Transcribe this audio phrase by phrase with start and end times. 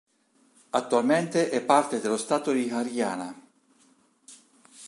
[0.71, 3.39] Attualmente è parte dello Stato di Haryana.